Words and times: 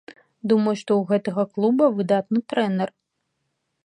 Думаю, 0.51 0.71
што 0.81 0.91
ў 1.01 1.11
гэтага 1.11 1.43
клуба 1.57 1.85
выдатны 1.97 2.39
трэнер. 2.55 2.89